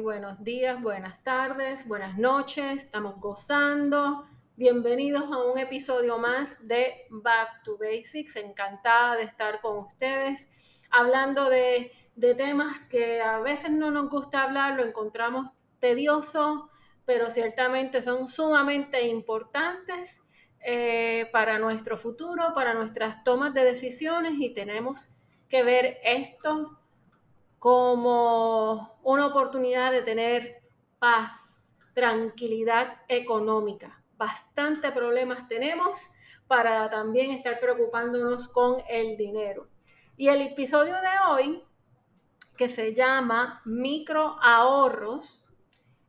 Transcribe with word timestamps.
buenos 0.00 0.42
días, 0.42 0.80
buenas 0.80 1.22
tardes, 1.22 1.86
buenas 1.86 2.16
noches. 2.16 2.82
Estamos 2.82 3.20
gozando. 3.20 4.26
Bienvenidos 4.56 5.24
a 5.30 5.38
un 5.38 5.58
episodio 5.58 6.16
más 6.16 6.66
de 6.66 7.06
Back 7.10 7.62
to 7.62 7.76
Basics. 7.76 8.36
Encantada 8.36 9.16
de 9.16 9.24
estar 9.24 9.60
con 9.60 9.78
ustedes 9.78 10.48
hablando 10.90 11.50
de, 11.50 11.92
temas 12.36 12.80
que 12.88 13.20
a 13.20 13.38
veces 13.40 13.70
no 13.70 13.90
nos 13.90 14.08
gusta 14.08 14.44
hablar, 14.44 14.76
lo 14.76 14.84
encontramos 14.84 15.50
tedioso, 15.78 16.70
pero 17.04 17.28
ciertamente 17.30 18.00
son 18.00 18.28
sumamente 18.28 19.06
importantes 19.08 20.22
eh, 20.64 21.28
para 21.32 21.58
nuestro 21.58 21.98
futuro, 21.98 22.52
para 22.54 22.72
nuestras 22.72 23.24
tomas 23.24 23.52
de 23.52 23.64
decisiones 23.64 24.34
y 24.38 24.54
tenemos 24.54 25.10
que 25.50 25.62
ver 25.62 25.98
esto 26.02 26.78
como 27.62 28.98
una 29.04 29.26
oportunidad 29.26 29.92
de 29.92 30.02
tener 30.02 30.64
paz, 30.98 31.72
tranquilidad 31.94 33.02
económica. 33.06 34.02
Bastante 34.16 34.90
problemas 34.90 35.46
tenemos 35.46 36.10
para 36.48 36.90
también 36.90 37.30
estar 37.30 37.60
preocupándonos 37.60 38.48
con 38.48 38.82
el 38.88 39.16
dinero. 39.16 39.68
Y 40.16 40.26
el 40.26 40.40
episodio 40.40 40.94
de 40.94 41.30
hoy, 41.30 41.62
que 42.56 42.68
se 42.68 42.94
llama 42.94 43.62
micro 43.64 44.38
ahorros, 44.42 45.44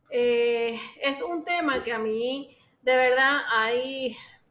eh, 0.10 0.80
es 1.04 1.22
un 1.22 1.44
tema 1.44 1.84
que 1.84 1.94
a 1.94 2.00
mí 2.00 2.58
de 2.82 2.96
verdad 2.96 3.42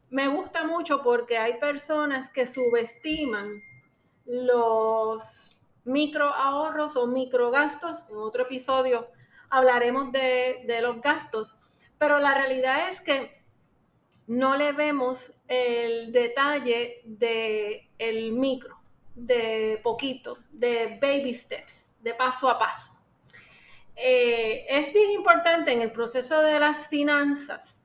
me 0.09 0.29
gusta 0.29 0.63
mucho 0.63 1.03
porque 1.03 1.37
hay 1.37 1.59
personas 1.59 2.29
que 2.29 2.47
subestiman 2.47 3.61
los 4.23 5.62
micro 5.85 6.33
ahorros 6.33 6.95
o 6.95 7.07
micro 7.07 7.51
gastos. 7.51 8.03
En 8.09 8.17
otro 8.17 8.43
episodio 8.43 9.07
hablaremos 9.49 10.11
de, 10.11 10.79
los 10.81 11.01
gastos, 11.01 11.55
pero 11.97 12.19
la 12.19 12.33
realidad 12.33 12.89
es 12.89 13.01
que 13.01 13.43
no 14.25 14.55
le 14.55 14.71
vemos 14.71 15.33
el 15.47 16.11
detalle 16.11 17.01
de 17.05 17.91
el 17.97 18.31
micro, 18.31 18.81
de 19.15 19.79
poquito, 19.83 20.39
de 20.51 20.97
baby 21.01 21.33
steps, 21.33 21.95
de 21.99 22.13
paso 22.13 22.49
a 22.49 22.57
paso. 22.57 22.91
Eh, 23.95 24.65
es 24.69 24.91
bien 24.91 25.11
importante 25.11 25.71
en 25.71 25.81
el 25.81 25.91
proceso 25.91 26.41
de 26.41 26.59
las 26.59 26.87
finanzas 26.87 27.83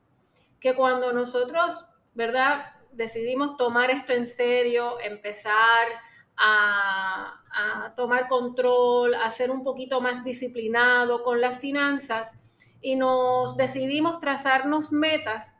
que 0.59 0.75
cuando 0.75 1.13
nosotros, 1.13 1.85
¿verdad? 2.13 2.73
Decidimos 2.91 3.57
tomar 3.57 3.91
esto 3.91 4.13
en 4.13 4.25
serio, 4.25 4.99
empezar 4.99 5.87
a, 6.35 7.38
tomar 7.95 8.27
control, 8.27 9.15
a 9.15 9.29
ser 9.31 9.51
un 9.51 9.63
poquito 9.63 10.01
más 10.01 10.23
disciplinado 10.23 11.23
con 11.23 11.41
las 11.41 11.59
finanzas 11.59 12.33
y 12.81 12.95
nos 12.95 13.57
decidimos 13.57 14.19
trazarnos 14.19 14.91
metas, 14.91 15.53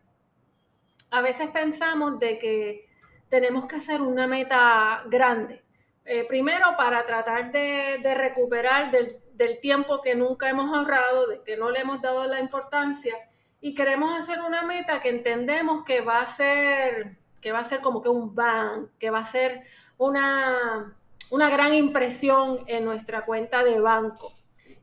a 1.12 1.22
veces 1.22 1.50
pensamos 1.50 2.20
de 2.20 2.38
que 2.38 2.90
tenemos 3.30 3.66
que 3.66 3.78
hacer 3.78 4.02
una 4.02 4.28
meta 4.28 5.04
grande. 5.08 5.64
Eh, 6.06 6.26
primero, 6.28 6.76
para 6.78 7.06
tratar 7.06 7.52
de, 7.52 8.16
recuperar 8.16 8.90
del, 8.90 9.18
del, 9.34 9.60
tiempo 9.60 10.02
que 10.02 10.16
nunca 10.16 10.50
hemos 10.50 10.76
ahorrado, 10.76 11.28
de 11.28 11.44
que 11.44 11.58
no 11.58 11.70
le 11.70 11.82
hemos 11.82 12.02
dado 12.02 12.26
la 12.28 12.40
importancia, 12.40 13.16
y 13.62 13.76
queremos 13.76 14.18
hacer 14.18 14.42
una 14.42 14.64
meta 14.64 15.02
que 15.02 15.10
entendemos 15.10 15.84
que 15.84 16.02
va 16.02 16.22
a 16.22 16.28
ser, 16.28 17.18
que 17.42 17.52
va 17.52 17.60
a 17.60 17.66
ser 17.66 17.82
como 17.82 18.02
que 18.02 18.10
un 18.10 18.34
bang, 18.34 18.88
que 18.98 19.10
va 19.10 19.20
a 19.20 19.26
ser 19.26 19.64
una, 19.98 20.98
una 21.32 21.50
gran 21.50 21.74
impresión 21.74 22.64
en 22.68 22.86
nuestra 22.86 23.26
cuenta 23.26 23.64
de 23.64 23.80
banco. 23.80 24.34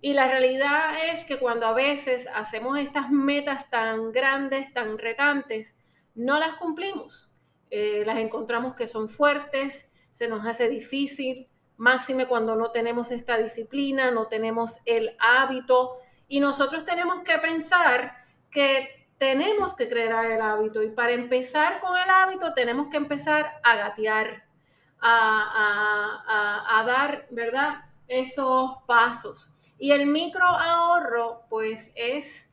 Y 0.00 0.12
la 0.12 0.28
realidad 0.28 0.96
es 1.10 1.24
que 1.24 1.38
cuando 1.38 1.66
a 1.66 1.72
veces 1.72 2.28
hacemos 2.34 2.78
estas 2.78 3.10
metas 3.10 3.68
tan 3.70 4.12
grandes, 4.12 4.72
tan 4.72 4.98
retantes, 4.98 5.76
no 6.14 6.38
las 6.38 6.54
cumplimos. 6.56 7.30
Eh, 7.70 8.04
las 8.06 8.18
encontramos 8.18 8.74
que 8.74 8.86
son 8.86 9.08
fuertes, 9.08 9.90
se 10.12 10.28
nos 10.28 10.46
hace 10.46 10.68
difícil, 10.68 11.48
máxime 11.76 12.26
cuando 12.26 12.56
no 12.56 12.70
tenemos 12.70 13.10
esta 13.10 13.36
disciplina, 13.36 14.10
no 14.10 14.28
tenemos 14.28 14.78
el 14.84 15.16
hábito. 15.18 15.98
Y 16.28 16.40
nosotros 16.40 16.84
tenemos 16.84 17.22
que 17.22 17.38
pensar 17.38 18.12
que 18.50 19.08
tenemos 19.18 19.74
que 19.74 19.88
crear 19.88 20.30
el 20.30 20.40
hábito. 20.40 20.82
Y 20.82 20.90
para 20.90 21.12
empezar 21.12 21.80
con 21.80 21.96
el 21.96 22.08
hábito 22.08 22.52
tenemos 22.54 22.88
que 22.88 22.96
empezar 22.96 23.60
a 23.62 23.76
gatear, 23.76 24.45
a, 25.00 26.84
dar, 26.86 27.26
¿verdad? 27.30 27.84
Esos 28.08 28.78
pasos. 28.86 29.50
Y 29.78 29.92
el 29.92 30.06
micro 30.06 30.44
ahorro, 30.44 31.42
pues 31.48 31.92
es 31.94 32.50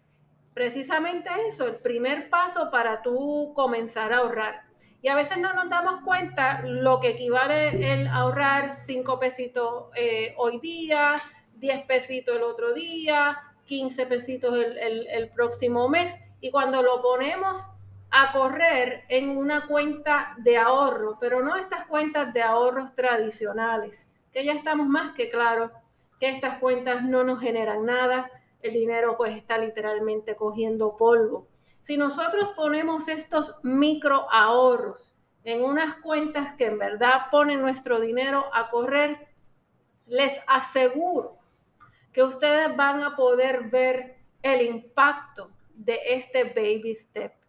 precisamente 0.54 1.30
eso, 1.48 1.68
el 1.68 1.78
primer 1.78 2.30
paso 2.30 2.70
para 2.70 3.02
tú 3.02 3.54
comenzar 3.56 4.14
a 4.14 4.18
ahorrar. 4.18 4.64
Y 5.02 5.10
a 5.10 5.16
veces 5.16 5.38
no 5.38 5.54
nos 5.54 5.70
damos 5.70 6.02
cuenta 6.04 6.62
lo 6.64 7.00
que 7.00 7.10
equivale 7.10 7.94
el 7.94 8.08
ahorrar 8.08 8.74
cinco 8.74 9.20
pesitos 9.20 9.86
eh, 9.96 10.34
hoy 10.38 10.60
día, 10.60 11.16
10 11.56 11.86
pesitos 11.86 12.36
el 12.38 12.44
otro 12.44 12.74
día, 12.74 13.38
15 13.66 14.06
pesitos 14.06 14.54
el, 14.58 15.08
el 15.08 15.30
próximo 15.30 15.90
mes. 15.90 16.16
Y 16.40 16.52
cuando 16.52 16.82
lo 16.82 17.02
ponemos 17.02 17.68
a 18.16 18.32
correr 18.32 19.06
en 19.10 19.36
una 19.36 19.66
cuenta 19.66 20.36
de 20.38 20.56
ahorro, 20.56 21.18
pero 21.20 21.42
no 21.42 21.56
estas 21.56 21.88
cuentas 21.88 22.32
de 22.32 22.44
ahorros 22.44 22.94
tradicionales, 22.94 24.06
que 24.32 24.46
ya 24.46 24.54
estamos 24.54 24.88
más 24.88 25.14
que 25.14 25.32
claros 25.32 25.72
que 26.20 26.30
estas 26.30 26.60
cuentas 26.60 27.02
no 27.02 27.24
nos 27.24 27.40
generan 27.40 27.88
nada, 27.88 28.30
el 28.62 28.74
dinero 28.74 29.18
pues 29.18 29.36
está 29.36 29.58
literalmente 29.58 30.36
cogiendo 30.36 30.96
polvo. 30.96 31.48
Si 31.82 31.98
nosotros 31.98 32.52
ponemos 32.52 33.08
estos 33.08 33.56
micro 33.64 34.28
ahorros 34.32 35.12
en 35.44 35.64
unas 35.64 35.96
cuentas 35.96 36.54
que 36.54 36.68
en 36.68 36.78
verdad 36.78 37.32
ponen 37.32 37.62
nuestro 37.62 38.00
dinero 38.00 38.46
a 38.54 38.70
correr, 38.70 39.28
les 40.06 40.40
aseguro 40.46 41.40
que 42.12 42.22
ustedes 42.22 42.76
van 42.78 43.02
a 43.02 43.16
poder 43.16 43.72
ver 43.72 44.18
el 44.44 44.62
impacto 44.62 45.50
de 45.74 46.00
este 46.10 46.44
baby 46.44 46.94
step 46.94 47.43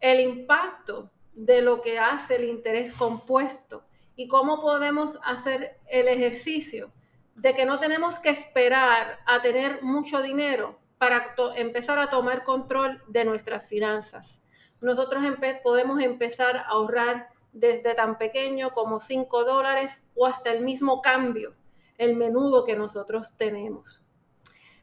el 0.00 0.20
impacto 0.20 1.10
de 1.34 1.62
lo 1.62 1.80
que 1.80 1.98
hace 1.98 2.36
el 2.36 2.44
interés 2.44 2.92
compuesto 2.92 3.84
y 4.16 4.26
cómo 4.26 4.60
podemos 4.60 5.18
hacer 5.24 5.78
el 5.88 6.08
ejercicio 6.08 6.90
de 7.36 7.54
que 7.54 7.64
no 7.64 7.78
tenemos 7.78 8.18
que 8.18 8.30
esperar 8.30 9.20
a 9.26 9.40
tener 9.40 9.82
mucho 9.82 10.22
dinero 10.22 10.78
para 10.98 11.34
empezar 11.54 11.98
a 12.00 12.10
tomar 12.10 12.42
control 12.42 13.00
de 13.06 13.24
nuestras 13.24 13.68
finanzas. 13.68 14.42
Nosotros 14.80 15.22
podemos 15.62 16.02
empezar 16.02 16.56
a 16.56 16.62
ahorrar 16.62 17.28
desde 17.52 17.94
tan 17.94 18.18
pequeño 18.18 18.70
como 18.70 18.98
5 18.98 19.44
dólares 19.44 20.02
o 20.16 20.26
hasta 20.26 20.50
el 20.50 20.62
mismo 20.62 21.00
cambio, 21.00 21.54
el 21.96 22.16
menudo 22.16 22.64
que 22.64 22.76
nosotros 22.76 23.32
tenemos. 23.36 24.02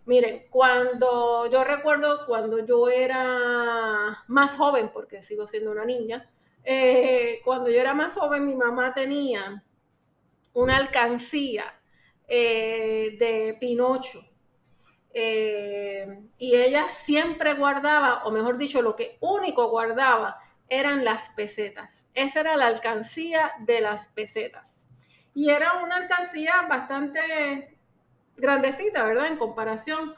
Miren, 0.06 0.46
cuando 0.52 1.50
yo 1.52 1.64
recuerdo 1.64 2.26
cuando 2.28 2.64
yo 2.64 2.90
era 2.90 4.24
más 4.28 4.56
joven, 4.56 4.92
porque 4.94 5.24
sigo 5.24 5.48
siendo 5.48 5.72
una 5.72 5.84
niña, 5.84 6.30
eh, 6.64 7.40
cuando 7.44 7.70
yo 7.70 7.80
era 7.80 7.94
más 7.94 8.14
joven, 8.14 8.46
mi 8.46 8.56
mamá 8.56 8.94
tenía 8.94 9.64
una 10.54 10.78
alcancía 10.78 11.80
eh, 12.28 13.16
de 13.20 13.58
Pinocho. 13.60 14.22
Eh, 15.12 16.20
y 16.40 16.56
ella 16.56 16.90
siempre 16.90 17.54
guardaba, 17.54 18.26
o 18.26 18.32
mejor 18.32 18.58
dicho, 18.58 18.82
lo 18.82 18.96
que 18.96 19.18
único 19.22 19.70
guardaba 19.70 20.40
eran 20.68 21.04
las 21.06 21.30
pesetas. 21.30 22.10
Esa 22.14 22.42
era 22.42 22.58
la 22.58 22.68
alcancía 22.68 23.54
de 23.60 23.82
las 23.82 24.10
pesetas. 24.10 24.82
Y 25.34 25.50
era 25.50 25.82
una 25.84 25.98
alcancía 25.98 26.64
bastante 26.70 27.75
grandecita, 28.38 29.04
¿verdad? 29.04 29.28
En 29.28 29.38
comparación. 29.38 30.16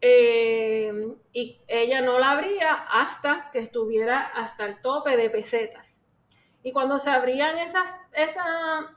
Eh, 0.00 1.16
y 1.32 1.60
ella 1.66 2.02
no 2.02 2.18
la 2.18 2.32
abría 2.32 2.74
hasta 2.74 3.50
que 3.50 3.58
estuviera 3.60 4.20
hasta 4.20 4.66
el 4.66 4.80
tope 4.80 5.16
de 5.16 5.30
pesetas. 5.30 5.98
Y 6.62 6.72
cuando 6.72 6.98
se 6.98 7.10
abrían 7.10 7.58
esas, 7.58 7.96
esa, 8.12 8.96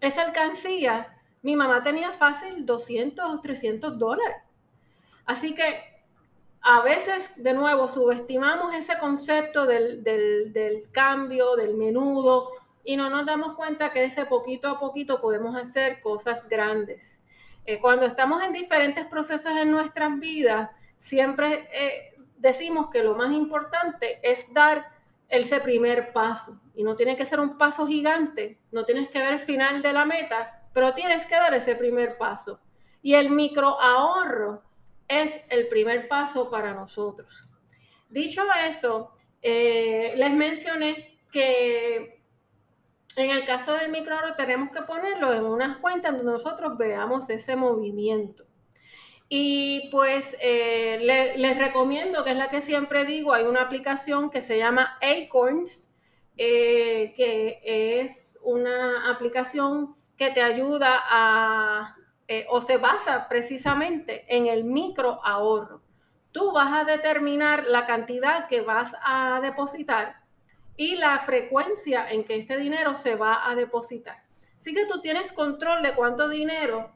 esa 0.00 0.22
alcancía, 0.22 1.16
mi 1.42 1.56
mamá 1.56 1.82
tenía 1.82 2.12
fácil 2.12 2.66
200 2.66 3.24
o 3.24 3.40
300 3.40 3.98
dólares. 3.98 4.36
Así 5.24 5.54
que 5.54 5.96
a 6.60 6.80
veces, 6.80 7.30
de 7.36 7.52
nuevo, 7.52 7.88
subestimamos 7.88 8.74
ese 8.74 8.98
concepto 8.98 9.66
del, 9.66 10.02
del, 10.02 10.52
del 10.52 10.90
cambio, 10.90 11.56
del 11.56 11.74
menudo, 11.74 12.50
y 12.84 12.96
no 12.96 13.10
nos 13.10 13.26
damos 13.26 13.54
cuenta 13.54 13.92
que 13.92 14.04
ese 14.04 14.26
poquito 14.26 14.68
a 14.68 14.78
poquito 14.78 15.20
podemos 15.20 15.56
hacer 15.56 16.00
cosas 16.00 16.48
grandes. 16.48 17.18
Eh, 17.66 17.80
cuando 17.80 18.06
estamos 18.06 18.42
en 18.44 18.52
diferentes 18.52 19.04
procesos 19.06 19.52
en 19.56 19.72
nuestras 19.72 20.18
vidas, 20.20 20.70
siempre 20.96 21.68
eh, 21.72 22.14
decimos 22.36 22.90
que 22.90 23.02
lo 23.02 23.16
más 23.16 23.32
importante 23.32 24.20
es 24.22 24.52
dar 24.52 24.86
ese 25.28 25.60
primer 25.60 26.12
paso. 26.12 26.60
Y 26.76 26.84
no 26.84 26.94
tiene 26.94 27.16
que 27.16 27.26
ser 27.26 27.40
un 27.40 27.58
paso 27.58 27.86
gigante, 27.86 28.60
no 28.70 28.84
tienes 28.84 29.08
que 29.08 29.18
ver 29.18 29.34
el 29.34 29.40
final 29.40 29.82
de 29.82 29.92
la 29.92 30.04
meta, 30.04 30.62
pero 30.72 30.94
tienes 30.94 31.26
que 31.26 31.34
dar 31.34 31.54
ese 31.54 31.74
primer 31.74 32.16
paso. 32.16 32.60
Y 33.02 33.14
el 33.14 33.30
micro 33.30 33.80
ahorro 33.80 34.62
es 35.08 35.40
el 35.48 35.66
primer 35.68 36.06
paso 36.06 36.48
para 36.48 36.72
nosotros. 36.72 37.44
Dicho 38.08 38.42
eso, 38.64 39.12
eh, 39.42 40.14
les 40.16 40.32
mencioné 40.32 41.18
que 41.32 42.15
en 43.16 43.30
el 43.30 43.44
caso 43.44 43.72
del 43.72 43.90
microahorro 43.90 44.34
tenemos 44.34 44.70
que 44.70 44.82
ponerlo 44.82 45.32
en 45.32 45.44
unas 45.44 45.78
cuentas 45.78 46.12
donde 46.12 46.32
nosotros 46.32 46.76
veamos 46.76 47.28
ese 47.30 47.56
movimiento. 47.56 48.44
Y 49.28 49.88
pues 49.90 50.36
eh, 50.40 51.34
les 51.36 51.58
recomiendo, 51.58 52.22
que 52.22 52.30
es 52.30 52.36
la 52.36 52.48
que 52.48 52.60
siempre 52.60 53.04
digo, 53.04 53.32
hay 53.32 53.44
una 53.44 53.62
aplicación 53.62 54.30
que 54.30 54.40
se 54.40 54.58
llama 54.58 54.98
Acorns, 55.00 55.90
eh, 56.36 57.12
que 57.16 57.60
es 58.00 58.38
una 58.42 59.10
aplicación 59.10 59.96
que 60.16 60.30
te 60.30 60.42
ayuda 60.42 61.02
a, 61.08 61.96
eh, 62.28 62.46
o 62.50 62.60
se 62.60 62.76
basa 62.76 63.26
precisamente 63.28 64.26
en 64.28 64.46
el 64.46 64.64
micro 64.64 65.20
ahorro. 65.24 65.82
Tú 66.30 66.52
vas 66.52 66.72
a 66.72 66.84
determinar 66.84 67.64
la 67.64 67.86
cantidad 67.86 68.46
que 68.46 68.60
vas 68.60 68.92
a 69.02 69.40
depositar 69.42 70.25
y 70.76 70.96
la 70.96 71.20
frecuencia 71.20 72.10
en 72.10 72.24
que 72.24 72.36
este 72.36 72.56
dinero 72.56 72.94
se 72.94 73.14
va 73.14 73.48
a 73.48 73.54
depositar. 73.54 74.22
Así 74.56 74.74
que 74.74 74.86
tú 74.86 75.00
tienes 75.00 75.32
control 75.32 75.82
de 75.82 75.94
cuánto 75.94 76.28
dinero 76.28 76.90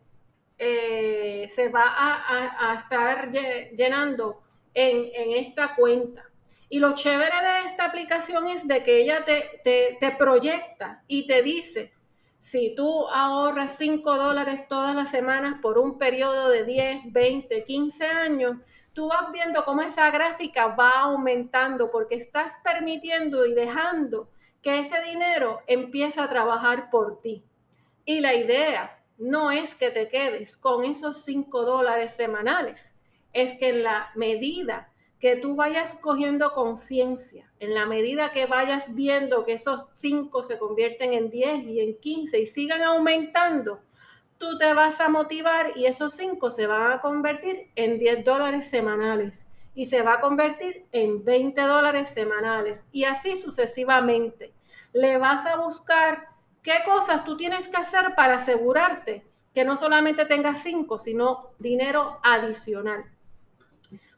eh, 0.59 1.47
se 1.49 1.69
va 1.69 1.95
a, 1.97 2.75
estar 2.75 3.31
llenando 3.31 4.43
en, 4.75 5.09
esta 5.37 5.75
cuenta. 5.75 6.25
Y 6.69 6.79
lo 6.79 6.95
chévere 6.95 7.37
de 7.43 7.67
esta 7.67 7.87
aplicación 7.87 8.49
es 8.49 8.67
de 8.69 8.83
que 8.83 9.01
ella 9.01 9.25
te, 9.25 9.61
te 9.65 10.11
proyecta 10.13 11.03
y 11.09 11.27
te 11.27 11.43
dice, 11.43 11.93
si 12.41 12.75
tú 12.75 13.07
ahorras 13.09 13.77
5 13.77 14.17
dólares 14.17 14.67
todas 14.67 14.95
las 14.95 15.11
semanas 15.11 15.57
por 15.61 15.79
un 15.79 15.99
periodo 15.99 16.49
de 16.49 16.65
10, 16.65 17.13
20, 17.13 17.65
15 17.65 18.07
años, 18.07 18.57
tú 19.01 19.09
vas 19.09 19.33
viendo 19.33 19.65
cómo 19.65 19.81
esa 19.81 20.11
gráfica 20.11 20.67
va 20.67 20.91
aumentando 21.01 21.91
porque 21.91 22.17
estás 22.17 22.59
permitiendo 22.63 23.47
y 23.47 23.55
dejando 23.55 24.29
que 24.61 24.79
ese 24.79 25.01
dinero 25.01 25.63
empiece 25.67 26.21
a 26.21 26.29
trabajar 26.29 26.91
por 26.91 27.19
ti. 27.23 27.43
Y 28.05 28.21
la 28.21 28.35
idea 28.35 29.03
no 29.17 29.53
es 29.53 29.75
que 29.75 29.89
te 29.91 30.07
quedes 30.09 30.59
con 30.59 30.85
esos 30.85 31.25
5 31.25 31.63
dólares 31.63 32.15
semanales, 32.15 32.95
es 33.33 33.55
que 33.55 33.71
en 33.71 33.85
la 33.85 34.11
medida 34.17 34.93
que 35.19 35.37
tú 35.37 35.57
vayas 35.57 35.95
cogiendo 35.95 36.53
conciencia, 36.53 37.51
en 37.59 37.73
la 37.73 37.87
medida 37.87 38.33
que 38.33 38.45
vayas 38.45 38.95
viendo 38.95 39.47
que 39.47 39.55
esos 39.55 39.87
5 39.95 40.43
se 40.43 40.59
convierten 40.59 41.15
en 41.15 41.31
10 41.31 41.65
y 41.65 41.81
en 41.81 41.99
15 41.99 42.39
y 42.39 42.45
sigan 42.45 42.83
aumentando, 42.83 43.81
tú 44.41 44.57
te 44.57 44.73
vas 44.73 45.01
a 45.03 45.11
motivar 45.11 45.77
y 45.77 45.85
esos 45.85 46.15
5 46.15 46.51
se 46.51 46.67
van 46.67 46.93
a 46.93 47.01
convertir 47.03 47.71
en 47.77 47.99
10 47.99 48.25
dólares 48.25 48.69
semanales 48.71 49.47
y 49.75 49.85
se 49.85 50.01
va 50.01 50.15
a 50.15 50.21
convertir 50.21 50.87
en 50.93 51.23
20 51.23 51.61
dólares 51.61 52.09
semanales 52.09 52.87
y 52.91 53.05
así 53.05 53.37
sucesivamente. 53.37 54.55
Le 54.95 55.19
vas 55.19 55.45
a 55.45 55.57
buscar 55.57 56.31
qué 56.63 56.79
cosas 56.87 57.23
tú 57.23 57.37
tienes 57.37 57.69
que 57.69 57.77
hacer 57.77 58.15
para 58.17 58.37
asegurarte 58.37 59.23
que 59.55 59.65
no 59.65 59.77
solamente 59.77 60.25
tengas 60.25 60.63
5, 60.63 60.99
sino 60.99 61.51
dinero 61.59 62.19
adicional. 62.23 63.05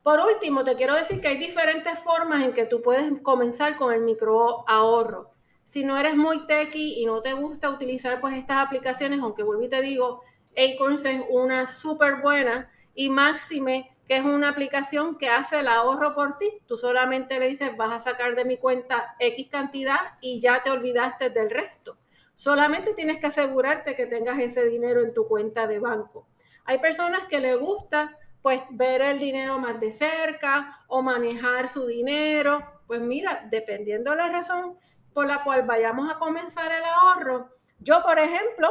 Por 0.05 0.21
último, 0.21 0.63
te 0.63 0.77
quiero 0.77 0.95
decir 0.95 1.21
que 1.21 1.29
hay 1.29 1.37
diferentes 1.37 1.99
formas 1.99 2.43
en 2.43 2.53
que 2.53 2.65
tú 2.65 2.81
puedes 2.81 3.11
comenzar 3.23 3.75
con 3.75 3.93
el 3.93 4.03
micro 4.03 4.65
ahorro 4.69 5.32
si 5.63 5.85
no 5.85 5.97
eres 5.97 6.17
muy 6.17 6.47
techy 6.47 7.01
y 7.01 7.07
no 7.07 7.23
te 7.23 7.33
gusta 7.33 7.71
utilizar 7.71 8.21
pues 8.21 8.37
estas 8.37 8.59
aplicaciones, 8.59 9.21
aunque 9.21 9.43
vuelvo 9.43 9.63
y 9.63 9.69
te 9.69 9.81
digo, 9.81 10.23
Acorns 10.57 11.05
es 11.05 11.23
una 11.31 11.67
súper 11.67 12.21
buena 12.21 12.71
y 12.95 13.09
máxime 13.09 13.93
que 14.07 14.17
es 14.17 14.25
una 14.25 14.49
aplicación 14.49 15.17
que 15.17 15.29
hace 15.29 15.61
el 15.61 15.69
ahorro 15.69 16.15
por 16.15 16.37
ti. 16.37 16.51
Tú 16.67 16.77
solamente 16.77 17.39
le 17.39 17.49
dices, 17.49 17.77
vas 17.77 17.93
a 17.93 18.01
sacar 18.01 18.35
de 18.35 18.45
mi 18.45 18.59
cuenta 18.59 19.15
X 19.19 19.49
cantidad 19.49 20.19
y 20.21 20.41
ya 20.41 20.63
te 20.63 20.71
olvidaste 20.71 21.31
del 21.31 21.51
resto. 21.51 21.97
Solamente 22.35 22.95
tienes 22.95 23.21
que 23.21 23.27
asegurarte 23.27 23.95
que 23.95 24.07
tengas 24.07 24.39
ese 24.41 24.65
dinero 24.67 25.03
en 25.03 25.15
tu 25.15 25.29
cuenta 25.29 25.67
de 25.67 25.79
banco. 25.79 26.27
Hay 26.65 26.79
personas 26.79 27.29
que 27.29 27.41
les 27.41 27.59
gusta 27.59 28.19
pues 28.43 28.61
ver 28.71 29.03
el 29.03 29.21
dinero 29.21 29.59
más 29.61 29.79
de 29.81 29.93
cerca 29.93 30.81
o 30.89 31.03
manejar 31.03 31.69
su 31.69 31.87
dinero. 31.87 32.61
Pues 32.89 33.01
mira, 33.01 33.47
dependiendo 33.51 34.11
de 34.11 34.17
la 34.17 34.29
razón, 34.29 34.77
por 35.13 35.27
la 35.27 35.43
cual 35.45 35.65
vayamos 35.65 36.11
a 36.11 36.19
comenzar 36.19 36.73
el 36.73 36.85
ahorro, 36.85 37.51
yo, 37.79 38.03
por 38.03 38.19
ejemplo, 38.19 38.69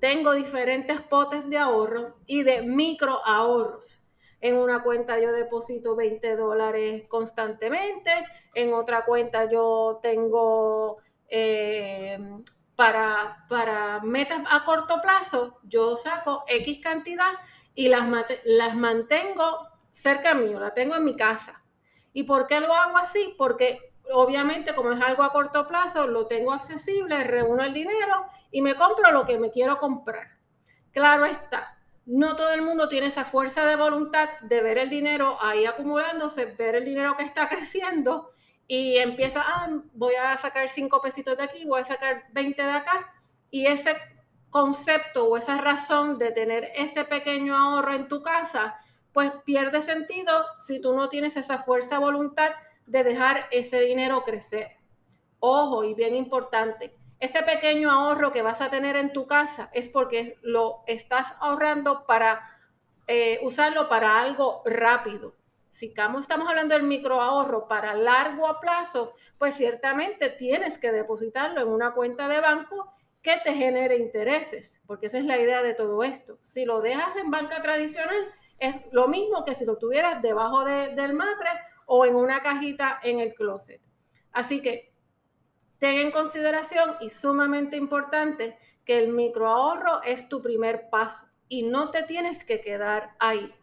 tengo 0.00 0.32
diferentes 0.32 1.00
potes 1.02 1.48
de 1.48 1.58
ahorro 1.58 2.16
y 2.26 2.42
de 2.42 2.62
micro 2.62 3.24
ahorros. 3.24 4.00
En 4.40 4.56
una 4.56 4.82
cuenta 4.82 5.20
yo 5.20 5.30
deposito 5.30 5.94
20 5.94 6.34
dólares 6.34 7.04
constantemente, 7.06 8.10
en 8.54 8.74
otra 8.74 9.04
cuenta 9.04 9.48
yo 9.48 10.00
tengo 10.02 10.98
eh, 11.28 12.18
para, 12.74 13.46
para 13.48 14.00
metas 14.00 14.42
a 14.50 14.64
corto 14.64 15.00
plazo, 15.00 15.60
yo 15.62 15.94
saco 15.94 16.42
X 16.48 16.80
cantidad 16.82 17.34
y 17.76 17.88
las, 17.88 18.04
las 18.44 18.74
mantengo 18.74 19.68
cerca 19.92 20.34
mío, 20.34 20.58
la 20.58 20.74
tengo 20.74 20.96
en 20.96 21.04
mi 21.04 21.14
casa. 21.14 21.62
¿Y 22.12 22.24
por 22.24 22.48
qué 22.48 22.58
lo 22.58 22.74
hago 22.74 22.98
así? 22.98 23.36
Porque 23.38 23.91
obviamente 24.10 24.74
como 24.74 24.92
es 24.92 25.00
algo 25.00 25.22
a 25.22 25.32
corto 25.32 25.66
plazo, 25.68 26.06
lo 26.06 26.26
tengo 26.26 26.52
accesible, 26.52 27.22
reúno 27.24 27.62
el 27.62 27.72
dinero 27.72 28.26
y 28.50 28.62
me 28.62 28.74
compro 28.74 29.10
lo 29.12 29.26
que 29.26 29.38
me 29.38 29.50
quiero 29.50 29.78
comprar. 29.78 30.38
Claro 30.92 31.24
está, 31.24 31.78
no 32.04 32.36
todo 32.36 32.52
el 32.52 32.62
mundo 32.62 32.88
tiene 32.88 33.06
esa 33.06 33.24
fuerza 33.24 33.64
de 33.64 33.76
voluntad 33.76 34.28
de 34.40 34.60
ver 34.60 34.78
el 34.78 34.90
dinero 34.90 35.36
ahí 35.40 35.66
acumulándose, 35.66 36.46
ver 36.46 36.74
el 36.74 36.84
dinero 36.84 37.16
que 37.16 37.24
está 37.24 37.48
creciendo 37.50 38.30
y 38.66 38.96
empieza, 38.98 39.42
ah, 39.44 39.68
voy 39.92 40.14
a 40.14 40.36
sacar 40.36 40.68
cinco 40.68 41.00
pesitos 41.00 41.36
de 41.36 41.44
aquí, 41.44 41.64
voy 41.64 41.82
a 41.82 41.84
sacar 41.84 42.24
20 42.32 42.62
de 42.62 42.70
acá. 42.70 43.12
Y 43.50 43.66
ese 43.66 43.96
concepto 44.50 45.28
o 45.28 45.36
esa 45.36 45.58
razón 45.58 46.18
de 46.18 46.30
tener 46.30 46.70
ese 46.74 47.04
pequeño 47.04 47.56
ahorro 47.56 47.94
en 47.94 48.08
tu 48.08 48.22
casa, 48.22 48.76
pues 49.12 49.30
pierde 49.44 49.82
sentido 49.82 50.46
si 50.58 50.80
tú 50.80 50.96
no 50.96 51.08
tienes 51.08 51.36
esa 51.36 51.58
fuerza 51.58 51.96
de 51.96 52.02
voluntad 52.02 52.52
de 52.86 53.04
dejar 53.04 53.46
ese 53.50 53.80
dinero 53.80 54.24
crecer. 54.24 54.76
Ojo, 55.40 55.84
y 55.84 55.94
bien 55.94 56.14
importante, 56.14 56.94
ese 57.18 57.42
pequeño 57.42 57.90
ahorro 57.90 58.32
que 58.32 58.42
vas 58.42 58.60
a 58.60 58.70
tener 58.70 58.96
en 58.96 59.12
tu 59.12 59.26
casa 59.26 59.70
es 59.72 59.88
porque 59.88 60.38
lo 60.42 60.82
estás 60.86 61.34
ahorrando 61.40 62.04
para 62.06 62.42
eh, 63.06 63.38
usarlo 63.42 63.88
para 63.88 64.18
algo 64.18 64.62
rápido. 64.64 65.34
Si 65.68 65.86
estamos 65.86 66.48
hablando 66.48 66.74
del 66.74 66.82
micro 66.82 67.20
ahorro 67.22 67.66
para 67.66 67.94
largo 67.94 68.58
plazo, 68.60 69.14
pues 69.38 69.54
ciertamente 69.54 70.28
tienes 70.30 70.78
que 70.78 70.92
depositarlo 70.92 71.62
en 71.62 71.68
una 71.68 71.94
cuenta 71.94 72.28
de 72.28 72.40
banco 72.40 72.92
que 73.22 73.36
te 73.42 73.54
genere 73.54 73.96
intereses, 73.96 74.80
porque 74.86 75.06
esa 75.06 75.18
es 75.18 75.24
la 75.24 75.38
idea 75.38 75.62
de 75.62 75.74
todo 75.74 76.02
esto. 76.02 76.38
Si 76.42 76.64
lo 76.64 76.80
dejas 76.80 77.16
en 77.16 77.30
banca 77.30 77.62
tradicional, 77.62 78.34
es 78.58 78.74
lo 78.90 79.08
mismo 79.08 79.44
que 79.44 79.54
si 79.54 79.64
lo 79.64 79.78
tuvieras 79.78 80.20
debajo 80.22 80.64
del 80.64 81.14
matre 81.14 81.50
o 81.86 82.06
en 82.06 82.14
una 82.14 82.42
cajita 82.42 83.00
en 83.02 83.20
el 83.20 83.34
closet. 83.34 83.80
Así 84.32 84.62
que 84.62 84.94
ten 85.78 85.98
en 85.98 86.10
consideración 86.10 86.96
y 87.00 87.10
sumamente 87.10 87.76
importante 87.76 88.56
que 88.84 88.98
el 88.98 89.12
microahorro 89.12 90.02
es 90.02 90.28
tu 90.28 90.42
primer 90.42 90.90
paso 90.90 91.24
y 91.48 91.62
no 91.62 91.90
te 91.90 92.02
tienes 92.02 92.44
que 92.44 92.60
quedar 92.60 93.14
ahí. 93.18 93.54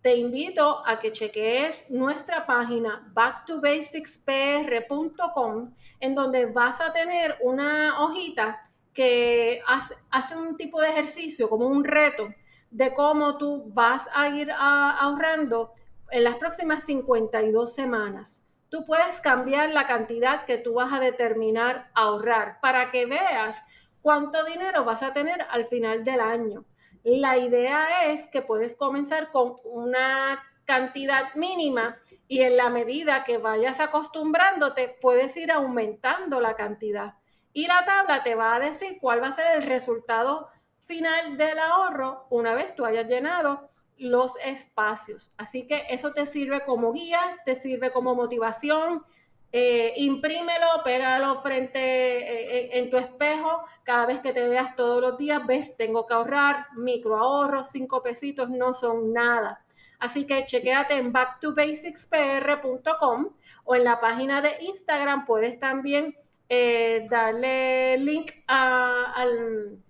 Te 0.00 0.14
invito 0.16 0.82
a 0.86 1.00
que 1.00 1.10
cheques 1.12 1.86
nuestra 1.90 2.46
página 2.46 3.10
backtobasicspr.com 3.12 5.74
en 6.00 6.14
donde 6.14 6.46
vas 6.46 6.80
a 6.80 6.92
tener 6.92 7.36
una 7.42 8.00
hojita 8.00 8.62
que 8.92 9.60
hace, 9.66 9.96
hace, 10.10 10.36
un 10.36 10.56
tipo 10.56 10.80
de 10.80 10.88
ejercicio, 10.88 11.50
como 11.50 11.66
un 11.66 11.82
reto 11.84 12.32
de 12.70 12.94
cómo 12.94 13.36
tú 13.38 13.64
vas 13.72 14.06
a 14.12 14.28
ir 14.28 14.52
ahorrando 14.52 15.72
en 16.10 16.24
las 16.24 16.36
próximas 16.36 16.84
52 16.84 17.74
semanas, 17.74 18.42
tú 18.68 18.84
puedes 18.84 19.20
cambiar 19.20 19.70
la 19.70 19.86
cantidad 19.86 20.44
que 20.44 20.58
tú 20.58 20.74
vas 20.74 20.92
a 20.92 21.00
determinar 21.00 21.90
ahorrar 21.94 22.60
para 22.60 22.90
que 22.90 23.06
veas 23.06 23.62
cuánto 24.02 24.44
dinero 24.44 24.84
vas 24.84 25.02
a 25.02 25.12
tener 25.12 25.46
al 25.50 25.66
final 25.66 26.04
del 26.04 26.20
año. 26.20 26.64
La 27.04 27.38
idea 27.38 28.06
es 28.06 28.26
que 28.28 28.42
puedes 28.42 28.76
comenzar 28.76 29.30
con 29.30 29.56
una 29.64 30.42
cantidad 30.64 31.34
mínima 31.34 31.96
y 32.26 32.42
en 32.42 32.56
la 32.58 32.68
medida 32.68 33.24
que 33.24 33.38
vayas 33.38 33.80
acostumbrándote, 33.80 34.98
puedes 35.00 35.34
ir 35.36 35.50
aumentando 35.50 36.40
la 36.40 36.56
cantidad. 36.56 37.14
Y 37.54 37.66
la 37.66 37.84
tabla 37.86 38.22
te 38.22 38.34
va 38.34 38.54
a 38.54 38.60
decir 38.60 38.98
cuál 39.00 39.22
va 39.22 39.28
a 39.28 39.32
ser 39.32 39.46
el 39.56 39.62
resultado 39.62 40.48
final 40.82 41.36
del 41.38 41.58
ahorro 41.58 42.26
una 42.30 42.54
vez 42.54 42.74
tú 42.74 42.84
hayas 42.84 43.06
llenado 43.06 43.70
los 43.98 44.32
espacios. 44.44 45.32
Así 45.36 45.66
que 45.66 45.82
eso 45.90 46.12
te 46.12 46.26
sirve 46.26 46.64
como 46.64 46.92
guía, 46.92 47.20
te 47.44 47.60
sirve 47.60 47.90
como 47.92 48.14
motivación. 48.14 49.04
Eh, 49.50 49.94
imprímelo, 49.96 50.66
pégalo 50.84 51.36
frente 51.36 51.80
eh, 51.80 52.78
en 52.78 52.90
tu 52.90 52.98
espejo. 52.98 53.64
Cada 53.82 54.06
vez 54.06 54.20
que 54.20 54.32
te 54.32 54.46
veas 54.48 54.76
todos 54.76 55.00
los 55.00 55.18
días, 55.18 55.44
ves, 55.46 55.76
tengo 55.76 56.06
que 56.06 56.14
ahorrar, 56.14 56.66
micro 56.76 57.16
ahorro, 57.16 57.64
cinco 57.64 58.02
pesitos 58.02 58.50
no 58.50 58.74
son 58.74 59.12
nada. 59.12 59.64
Así 59.98 60.26
que 60.26 60.44
chequéate 60.44 60.94
en 60.94 61.12
backtobasicspr.com 61.12 63.30
o 63.64 63.74
en 63.74 63.84
la 63.84 64.00
página 64.00 64.40
de 64.40 64.56
Instagram 64.60 65.26
puedes 65.26 65.58
también 65.58 66.16
eh, 66.48 67.06
darle 67.10 67.98
link 67.98 68.30
al, 68.46 69.82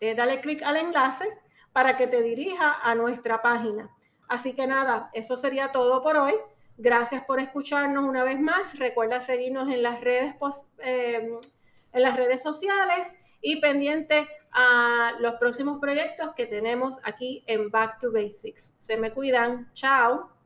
eh, 0.00 0.14
dale 0.14 0.40
clic 0.40 0.62
al 0.62 0.76
enlace 0.76 1.24
para 1.72 1.96
que 1.96 2.06
te 2.06 2.22
dirija 2.22 2.78
a 2.82 2.94
nuestra 2.94 3.42
página. 3.42 3.90
Así 4.28 4.54
que 4.54 4.66
nada, 4.66 5.10
eso 5.12 5.36
sería 5.36 5.72
todo 5.72 6.02
por 6.02 6.16
hoy. 6.16 6.34
Gracias 6.76 7.24
por 7.24 7.40
escucharnos 7.40 8.04
una 8.04 8.24
vez 8.24 8.40
más. 8.40 8.78
Recuerda 8.78 9.20
seguirnos 9.20 9.68
en 9.68 9.82
las 9.82 10.00
redes, 10.00 10.34
eh, 10.78 11.38
en 11.92 12.02
las 12.02 12.16
redes 12.16 12.42
sociales 12.42 13.16
y 13.40 13.60
pendiente 13.60 14.28
a 14.52 15.14
los 15.18 15.34
próximos 15.34 15.78
proyectos 15.80 16.32
que 16.32 16.46
tenemos 16.46 17.00
aquí 17.02 17.42
en 17.46 17.70
Back 17.70 18.00
to 18.00 18.12
Basics. 18.12 18.74
Se 18.78 18.96
me 18.96 19.12
cuidan. 19.12 19.70
Chao. 19.74 20.37